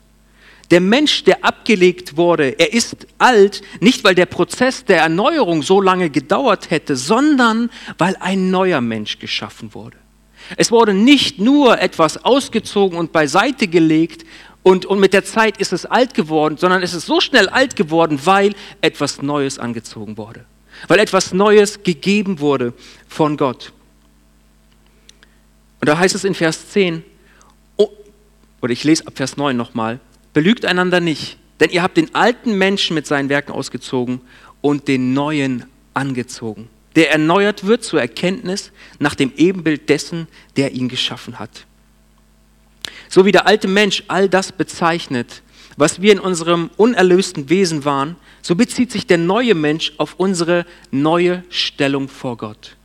[0.69, 5.79] Der Mensch, der abgelegt wurde, er ist alt, nicht weil der Prozess der Erneuerung so
[5.79, 9.97] lange gedauert hätte, sondern weil ein neuer Mensch geschaffen wurde.
[10.57, 14.25] Es wurde nicht nur etwas ausgezogen und beiseite gelegt
[14.63, 17.75] und, und mit der Zeit ist es alt geworden, sondern es ist so schnell alt
[17.75, 20.43] geworden, weil etwas Neues angezogen wurde,
[20.89, 22.73] weil etwas Neues gegeben wurde
[23.07, 23.71] von Gott.
[25.79, 27.03] Und da heißt es in Vers 10,
[27.77, 27.89] oh,
[28.61, 29.99] oder ich lese ab Vers 9 nochmal,
[30.37, 34.21] Belügt einander nicht, denn ihr habt den alten Menschen mit seinen Werken ausgezogen
[34.61, 40.89] und den neuen angezogen, der erneuert wird zur Erkenntnis nach dem Ebenbild dessen, der ihn
[40.89, 41.65] geschaffen hat.
[43.09, 45.41] So wie der alte Mensch all das bezeichnet,
[45.75, 50.67] was wir in unserem unerlösten Wesen waren, so bezieht sich der neue Mensch auf unsere
[50.91, 52.75] neue Stellung vor Gott.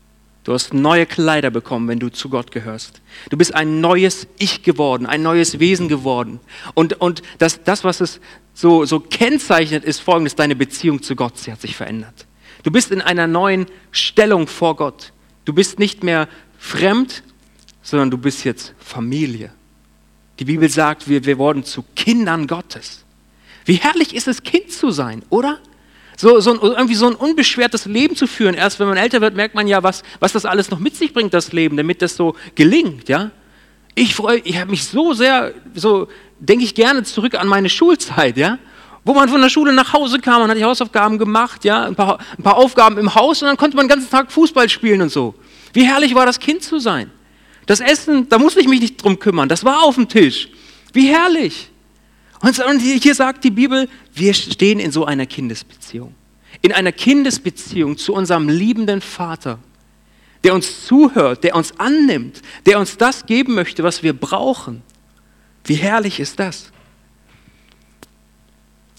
[0.44, 3.00] Du hast neue Kleider bekommen, wenn du zu Gott gehörst.
[3.30, 6.40] Du bist ein neues Ich geworden, ein neues Wesen geworden.
[6.74, 8.20] Und, und das, das, was es
[8.52, 12.26] so, so kennzeichnet, ist folgendes, deine Beziehung zu Gott, sie hat sich verändert.
[12.64, 15.12] Du bist in einer neuen Stellung vor Gott.
[15.44, 16.28] Du bist nicht mehr
[16.58, 17.22] fremd,
[17.82, 19.52] sondern du bist jetzt Familie.
[20.38, 23.04] Die Bibel sagt, wir, wir wurden zu Kindern Gottes.
[23.64, 25.60] Wie herrlich ist es, Kind zu sein, oder?
[26.16, 28.54] So, so ein, irgendwie so ein unbeschwertes Leben zu führen.
[28.54, 31.12] Erst wenn man älter wird, merkt man ja, was, was das alles noch mit sich
[31.12, 33.08] bringt, das Leben, damit das so gelingt.
[33.08, 33.30] Ja?
[33.94, 38.36] Ich freue, ich habe mich so sehr, so denke ich gerne zurück an meine Schulzeit,
[38.36, 38.58] ja,
[39.04, 41.94] wo man von der Schule nach Hause kam, man hat die Hausaufgaben gemacht, ja, ein
[41.94, 45.02] paar, ein paar Aufgaben im Haus und dann konnte man den ganzen Tag Fußball spielen
[45.02, 45.34] und so.
[45.72, 47.10] Wie herrlich war das Kind zu sein.
[47.66, 50.48] Das Essen, da musste ich mich nicht drum kümmern, das war auf dem Tisch.
[50.92, 51.70] Wie herrlich.
[52.42, 56.12] Und hier sagt die Bibel, wir stehen in so einer Kindesbeziehung.
[56.60, 59.60] In einer Kindesbeziehung zu unserem liebenden Vater,
[60.42, 64.82] der uns zuhört, der uns annimmt, der uns das geben möchte, was wir brauchen.
[65.64, 66.72] Wie herrlich ist das?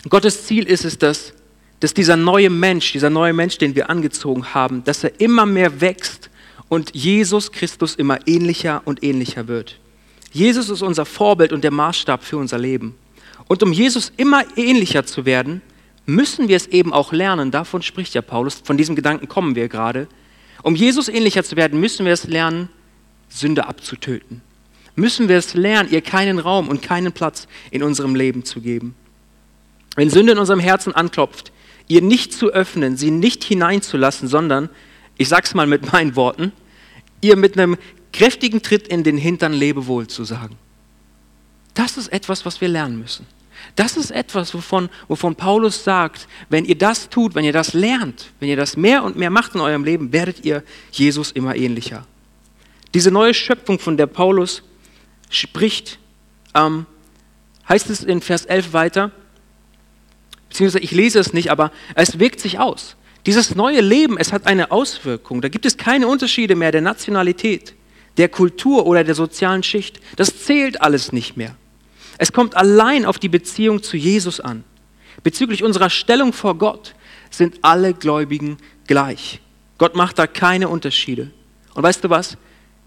[0.08, 1.34] Gottes Ziel ist es, dass,
[1.82, 5.82] dass dieser neue Mensch, dieser neue Mensch, den wir angezogen haben, dass er immer mehr
[5.82, 6.29] wächst
[6.69, 9.79] und Jesus Christus immer ähnlicher und ähnlicher wird.
[10.32, 12.95] Jesus ist unser Vorbild und der Maßstab für unser Leben.
[13.47, 15.62] Und um Jesus immer ähnlicher zu werden,
[16.06, 17.51] müssen wir es eben auch lernen.
[17.51, 18.62] Davon spricht ja Paulus.
[18.63, 20.08] Von diesem Gedanken kommen wir gerade.
[20.62, 22.69] Um Jesus ähnlicher zu werden, müssen wir es lernen,
[23.29, 24.41] Sünde abzutöten.
[24.95, 28.95] Müssen wir es lernen, ihr keinen Raum und keinen Platz in unserem Leben zu geben.
[29.95, 31.51] Wenn Sünde in unserem Herzen anklopft,
[31.88, 34.69] ihr nicht zu öffnen, sie nicht hineinzulassen, sondern,
[35.17, 36.51] ich sag's mal mit meinen Worten,
[37.21, 37.77] ihr mit einem
[38.12, 40.58] kräftigen Tritt in den Hintern Lebewohl zu sagen.
[41.73, 43.25] Das ist etwas, was wir lernen müssen.
[43.75, 48.31] Das ist etwas, wovon, wovon Paulus sagt, wenn ihr das tut, wenn ihr das lernt,
[48.39, 52.05] wenn ihr das mehr und mehr macht in eurem Leben, werdet ihr Jesus immer ähnlicher.
[52.93, 54.63] Diese neue Schöpfung, von der Paulus
[55.29, 55.97] spricht,
[56.53, 56.86] ähm,
[57.67, 59.12] heißt es in Vers 11 weiter,
[60.49, 62.95] beziehungsweise ich lese es nicht, aber es wirkt sich aus.
[63.25, 65.41] Dieses neue Leben, es hat eine Auswirkung.
[65.41, 67.73] Da gibt es keine Unterschiede mehr der Nationalität,
[68.17, 69.99] der Kultur oder der sozialen Schicht.
[70.17, 71.55] Das zählt alles nicht mehr.
[72.23, 74.63] Es kommt allein auf die Beziehung zu Jesus an.
[75.23, 76.95] Bezüglich unserer Stellung vor Gott
[77.29, 79.41] sind alle Gläubigen gleich.
[79.77, 81.31] Gott macht da keine Unterschiede.
[81.73, 82.38] Und weißt du was?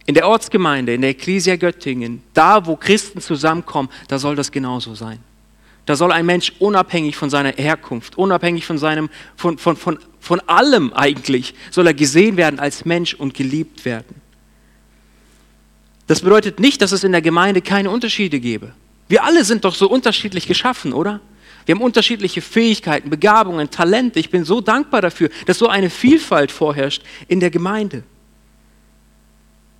[0.06, 4.94] In der Ortsgemeinde, in der Ecclesia Göttingen, da wo Christen zusammenkommen, da soll das genauso
[4.94, 5.18] sein.
[5.84, 10.40] Da soll ein Mensch unabhängig von seiner Herkunft, unabhängig von seinem, von, von, von, von
[10.46, 14.22] allem eigentlich, soll er gesehen werden als Mensch und geliebt werden.
[16.06, 18.72] Das bedeutet nicht, dass es in der Gemeinde keine Unterschiede gäbe.
[19.08, 21.20] Wir alle sind doch so unterschiedlich geschaffen, oder?
[21.64, 24.20] Wir haben unterschiedliche Fähigkeiten, Begabungen, Talente.
[24.20, 28.04] Ich bin so dankbar dafür, dass so eine Vielfalt vorherrscht in der Gemeinde.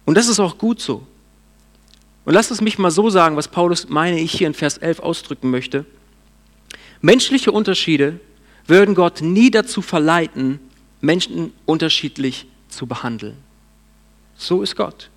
[0.05, 1.07] Und das ist auch gut so.
[2.25, 4.99] Und lasst es mich mal so sagen, was Paulus, meine ich, hier in Vers 11
[4.99, 5.85] ausdrücken möchte.
[7.01, 8.19] Menschliche Unterschiede
[8.67, 10.59] würden Gott nie dazu verleiten,
[11.01, 13.37] Menschen unterschiedlich zu behandeln.
[14.37, 15.09] So ist Gott.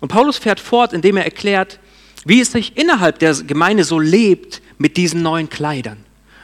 [0.00, 1.78] Und Paulus fährt fort, indem er erklärt,
[2.24, 5.98] wie es sich innerhalb der Gemeinde so lebt mit diesen neuen Kleidern.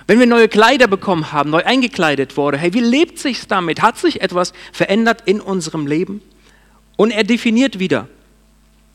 [0.06, 3.82] Wenn wir neue Kleider bekommen haben, neu eingekleidet wurde, hey, wie lebt sich's damit?
[3.82, 6.22] Hat sich etwas verändert in unserem Leben?
[6.96, 8.08] Und er definiert wieder.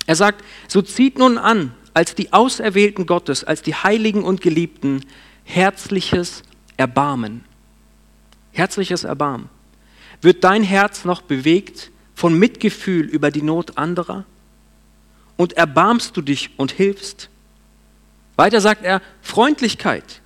[0.07, 5.05] Er sagt, so zieht nun an, als die Auserwählten Gottes, als die Heiligen und Geliebten,
[5.43, 6.41] herzliches
[6.77, 7.45] Erbarmen.
[8.51, 9.49] Herzliches Erbarmen.
[10.21, 14.25] Wird dein Herz noch bewegt von Mitgefühl über die Not anderer?
[15.37, 17.29] Und erbarmst du dich und hilfst?
[18.35, 20.21] Weiter sagt er Freundlichkeit.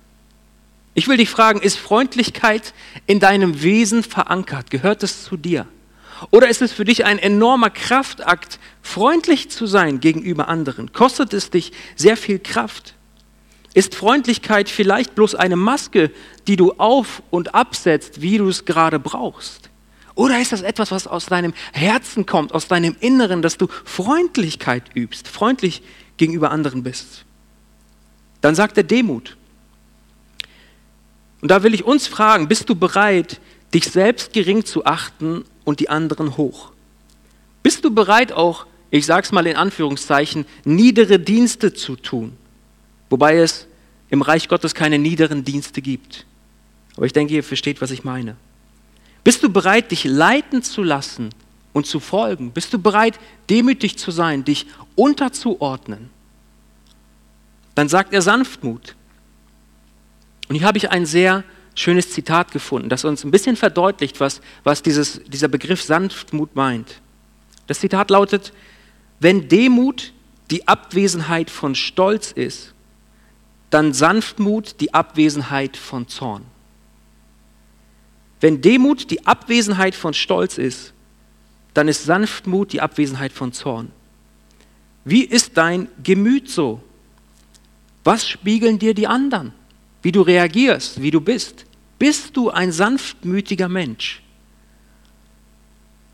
[0.94, 2.74] Ich will dich fragen, ist Freundlichkeit
[3.06, 4.70] in deinem Wesen verankert?
[4.70, 5.66] Gehört es zu dir?
[6.30, 10.92] Oder ist es für dich ein enormer Kraftakt, freundlich zu sein gegenüber anderen?
[10.92, 12.94] Kostet es dich sehr viel Kraft?
[13.74, 16.10] Ist Freundlichkeit vielleicht bloß eine Maske,
[16.48, 19.67] die du auf und absetzt, wie du es gerade brauchst?
[20.18, 24.82] Oder ist das etwas, was aus deinem Herzen kommt, aus deinem Inneren, dass du Freundlichkeit
[24.96, 25.80] übst, freundlich
[26.16, 27.24] gegenüber anderen bist?
[28.40, 29.36] Dann sagt er Demut.
[31.40, 33.40] Und da will ich uns fragen, bist du bereit,
[33.72, 36.72] dich selbst gering zu achten und die anderen hoch?
[37.62, 42.36] Bist du bereit auch, ich sage es mal in Anführungszeichen, niedere Dienste zu tun?
[43.08, 43.68] Wobei es
[44.10, 46.26] im Reich Gottes keine niederen Dienste gibt.
[46.96, 48.34] Aber ich denke, ihr versteht, was ich meine.
[49.28, 51.28] Bist du bereit, dich leiten zu lassen
[51.74, 52.50] und zu folgen?
[52.50, 54.64] Bist du bereit, demütig zu sein, dich
[54.94, 56.08] unterzuordnen?
[57.74, 58.96] Dann sagt er Sanftmut.
[60.48, 64.40] Und hier habe ich ein sehr schönes Zitat gefunden, das uns ein bisschen verdeutlicht, was,
[64.64, 67.02] was dieses, dieser Begriff Sanftmut meint.
[67.66, 68.54] Das Zitat lautet,
[69.20, 70.14] wenn Demut
[70.50, 72.72] die Abwesenheit von Stolz ist,
[73.68, 76.46] dann Sanftmut die Abwesenheit von Zorn.
[78.40, 80.92] Wenn Demut die Abwesenheit von Stolz ist,
[81.74, 83.90] dann ist Sanftmut die Abwesenheit von Zorn.
[85.04, 86.82] Wie ist dein Gemüt so?
[88.04, 89.52] Was spiegeln dir die anderen?
[90.02, 91.64] Wie du reagierst, wie du bist?
[91.98, 94.22] Bist du ein sanftmütiger Mensch?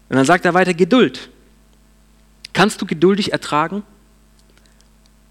[0.08, 1.30] Und dann sagt er weiter, Geduld.
[2.52, 3.82] Kannst du geduldig ertragen?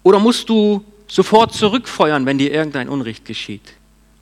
[0.02, 3.72] Oder musst du sofort zurückfeuern, wenn dir irgendein Unrecht geschieht?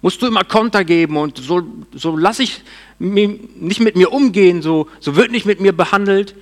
[0.03, 1.63] Musst du immer Konter geben und so,
[1.95, 2.63] so lasse ich
[2.99, 6.35] nicht mit mir umgehen, so, so wird nicht mit mir behandelt.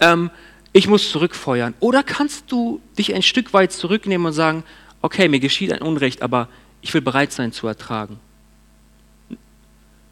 [0.00, 0.30] Ähm,
[0.72, 1.74] ich muss zurückfeuern.
[1.80, 4.64] Oder kannst du dich ein Stück weit zurücknehmen und sagen,
[5.02, 6.48] okay, mir geschieht ein Unrecht, aber
[6.80, 8.18] ich will bereit sein zu ertragen.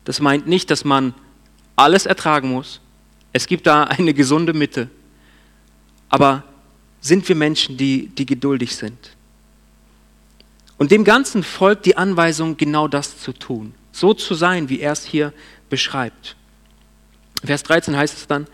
[0.05, 1.15] Das meint nicht, dass man
[1.77, 2.81] alles ertragen muss.
[3.33, 4.91] Es gibt da eine gesunde Mitte.
[6.09, 6.43] Aber
[7.01, 9.17] sind wir Menschen, die, die geduldig sind?
[10.81, 13.75] Und dem Ganzen folgt die Anweisung, genau das zu tun.
[13.93, 15.35] So zu sein, wie er es hier
[15.69, 16.37] beschreibt.
[17.45, 18.47] Vers 13 heißt es dann,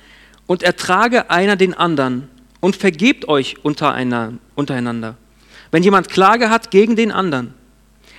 [0.48, 5.16] und ertrage einer den anderen und vergebt euch untereinander
[5.70, 7.54] wenn jemand Klage hat gegen den anderen,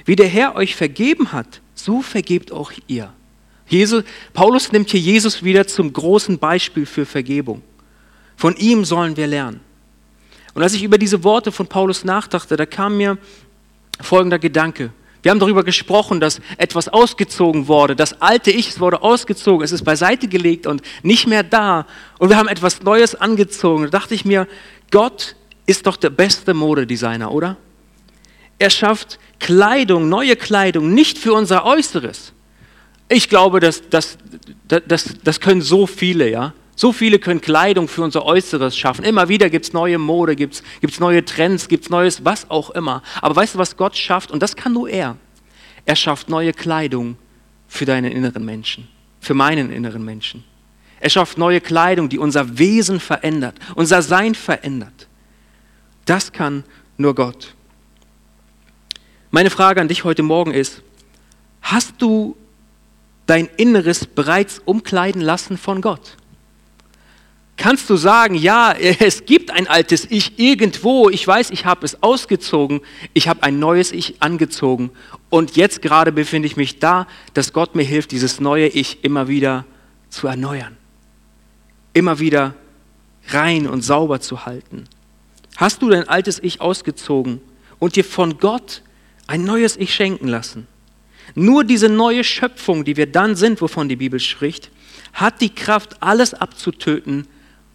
[0.05, 3.11] wie der Herr euch vergeben hat, so vergebt auch ihr.
[3.67, 7.61] Jesus, Paulus nimmt hier Jesus wieder zum großen Beispiel für Vergebung.
[8.37, 9.59] Von ihm sollen wir lernen.
[10.53, 13.17] Und als ich über diese Worte von Paulus nachdachte, da kam mir
[14.01, 14.91] folgender Gedanke.
[15.23, 17.95] Wir haben darüber gesprochen, dass etwas ausgezogen wurde.
[17.95, 21.85] Das alte Ich wurde ausgezogen, es ist beiseite gelegt und nicht mehr da.
[22.19, 23.83] Und wir haben etwas Neues angezogen.
[23.83, 24.47] Da dachte ich mir,
[24.91, 27.57] Gott ist doch der beste Modedesigner, oder?
[28.59, 32.33] Er schafft Kleidung, neue Kleidung, nicht für unser Äußeres.
[33.09, 34.17] Ich glaube, das, das,
[34.67, 36.53] das, das können so viele, ja.
[36.79, 39.03] So viele können Kleidung für unser Äußeres schaffen.
[39.03, 42.69] Immer wieder gibt es neue Mode, gibt es neue Trends, gibt es neues, was auch
[42.69, 43.01] immer.
[43.19, 44.29] Aber weißt du, was Gott schafft?
[44.29, 45.17] Und das kann nur er.
[45.85, 47.17] Er schafft neue Kleidung
[47.67, 48.87] für deinen inneren Menschen,
[49.19, 50.43] für meinen inneren Menschen.
[50.99, 55.07] Er schafft neue Kleidung, die unser Wesen verändert, unser Sein verändert.
[56.05, 56.63] Das kann
[56.95, 57.55] nur Gott.
[59.31, 60.83] Meine Frage an dich heute Morgen ist,
[61.63, 62.37] hast du
[63.25, 66.17] dein Inneres bereits umkleiden lassen von Gott?
[67.57, 72.01] Kannst du sagen, ja, es gibt ein altes Ich irgendwo, ich weiß, ich habe es
[72.01, 72.81] ausgezogen,
[73.13, 74.91] ich habe ein neues Ich angezogen
[75.29, 79.27] und jetzt gerade befinde ich mich da, dass Gott mir hilft, dieses neue Ich immer
[79.27, 79.65] wieder
[80.09, 80.77] zu erneuern,
[81.93, 82.55] immer wieder
[83.29, 84.85] rein und sauber zu halten.
[85.57, 87.41] Hast du dein altes Ich ausgezogen
[87.79, 88.83] und dir von Gott
[89.25, 90.67] ein neues Ich schenken lassen.
[91.35, 94.71] Nur diese neue Schöpfung, die wir dann sind, wovon die Bibel spricht,
[95.13, 97.27] hat die Kraft, alles abzutöten,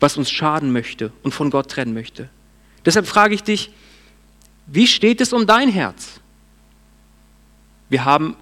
[0.03, 2.29] was uns schaden möchte und von Gott trennen möchte.
[2.85, 3.71] Deshalb frage ich dich,
[4.67, 6.21] wie steht es um dein Herz?
[7.89, 8.37] Wir haben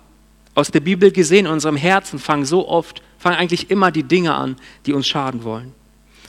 [0.55, 4.35] aus der Bibel gesehen, in unserem Herzen fangen so oft, fangen eigentlich immer die Dinge
[4.35, 5.75] an, die uns schaden wollen.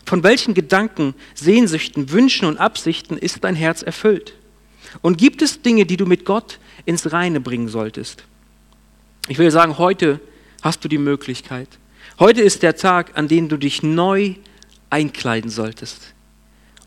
[0.05, 4.33] Von welchen Gedanken, Sehnsüchten, Wünschen und Absichten ist dein Herz erfüllt?
[5.01, 8.25] Und gibt es Dinge, die du mit Gott ins Reine bringen solltest?
[9.29, 10.19] Ich will sagen, heute
[10.61, 11.69] hast du die Möglichkeit.
[12.19, 14.35] Heute ist der Tag, an dem du dich neu
[14.91, 16.13] einkleiden solltest.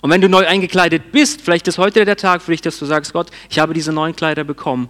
[0.01, 2.85] Und wenn du neu eingekleidet bist, vielleicht ist heute der Tag für dich, dass du
[2.85, 4.89] sagst, Gott, ich habe diese neuen Kleider bekommen.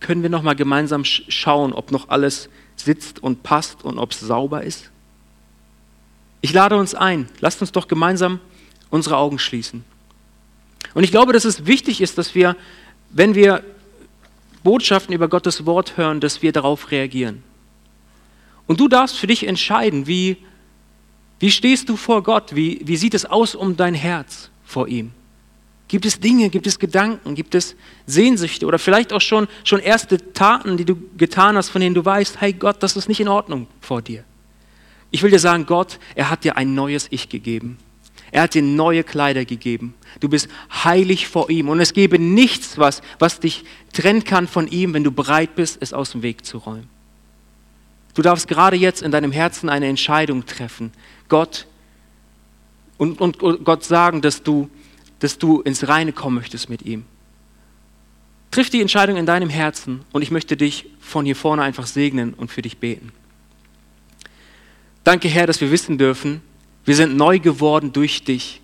[0.00, 4.20] Können wir noch mal gemeinsam schauen, ob noch alles sitzt und passt und ob es
[4.20, 4.90] sauber ist?
[6.42, 8.40] Ich lade uns ein, lasst uns doch gemeinsam
[8.90, 9.84] unsere Augen schließen.
[10.94, 12.56] Und ich glaube, dass es wichtig ist, dass wir,
[13.10, 13.62] wenn wir
[14.62, 17.42] Botschaften über Gottes Wort hören, dass wir darauf reagieren.
[18.66, 20.36] Und du darfst für dich entscheiden, wie,
[21.40, 25.10] wie stehst du vor Gott, wie, wie sieht es aus um dein Herz vor ihm.
[25.88, 27.74] Gibt es Dinge, gibt es Gedanken, gibt es
[28.06, 32.04] Sehnsüchte oder vielleicht auch schon, schon erste Taten, die du getan hast, von denen du
[32.04, 34.22] weißt, hey Gott, das ist nicht in Ordnung vor dir.
[35.10, 37.78] Ich will dir sagen, Gott, er hat dir ein neues Ich gegeben.
[38.30, 39.94] Er hat dir neue Kleider gegeben.
[40.20, 40.48] Du bist
[40.84, 45.02] heilig vor ihm und es gebe nichts, was, was dich trennen kann von ihm, wenn
[45.02, 46.99] du bereit bist, es aus dem Weg zu räumen.
[48.20, 50.92] Du darfst gerade jetzt in deinem Herzen eine Entscheidung treffen.
[51.30, 51.66] Gott
[52.98, 54.68] und, und, und Gott sagen, dass du,
[55.20, 57.06] dass du ins Reine kommen möchtest mit ihm.
[58.50, 62.34] Triff die Entscheidung in deinem Herzen und ich möchte dich von hier vorne einfach segnen
[62.34, 63.10] und für dich beten.
[65.02, 66.42] Danke, Herr, dass wir wissen dürfen,
[66.84, 68.60] wir sind neu geworden durch dich.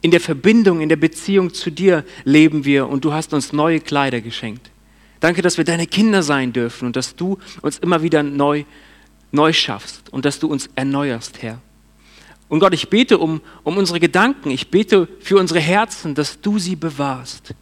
[0.00, 3.80] In der Verbindung, in der Beziehung zu dir leben wir und du hast uns neue
[3.80, 4.70] Kleider geschenkt.
[5.26, 8.62] Danke, dass wir deine Kinder sein dürfen und dass du uns immer wieder neu,
[9.32, 11.60] neu schaffst und dass du uns erneuerst, Herr.
[12.46, 16.60] Und Gott, ich bete um, um unsere Gedanken, ich bete für unsere Herzen, dass du
[16.60, 17.54] sie bewahrst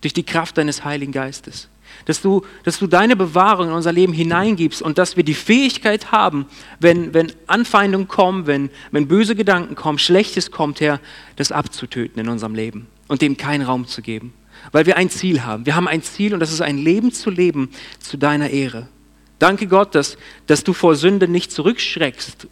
[0.00, 1.68] durch die Kraft deines Heiligen Geistes
[2.06, 6.10] dass du, dass du deine Bewahrung in unser Leben hineingibst und dass wir die Fähigkeit
[6.10, 6.46] haben,
[6.80, 11.00] wenn, wenn Anfeindungen kommen, wenn, wenn böse Gedanken kommen, Schlechtes kommt, Herr,
[11.36, 14.32] das abzutöten in unserem Leben und dem keinen Raum zu geben.
[14.70, 15.66] Weil wir ein Ziel haben.
[15.66, 18.88] Wir haben ein Ziel und das ist ein Leben zu leben zu deiner Ehre.
[19.38, 22.46] Danke Gott, dass, dass du vor Sünde nicht zurückschreckst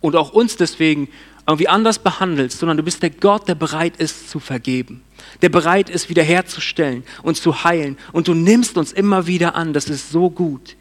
[0.00, 1.08] und auch uns deswegen
[1.46, 5.02] irgendwie anders behandelst, sondern du bist der Gott, der bereit ist zu vergeben,
[5.42, 7.98] der bereit ist wiederherzustellen und zu heilen.
[8.12, 10.76] Und du nimmst uns immer wieder an, das ist so gut.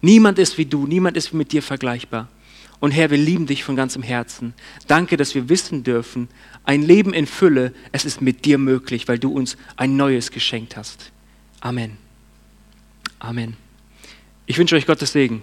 [0.00, 2.28] Niemand ist wie du, niemand ist mit dir vergleichbar.
[2.80, 4.54] Und Herr, wir lieben dich von ganzem Herzen.
[4.86, 6.28] Danke, dass wir wissen dürfen,
[6.64, 10.76] ein Leben in Fülle, es ist mit dir möglich, weil du uns ein neues geschenkt
[10.76, 11.10] hast.
[11.60, 11.96] Amen.
[13.18, 13.56] Amen.
[14.46, 15.42] Ich wünsche euch Gottes Segen.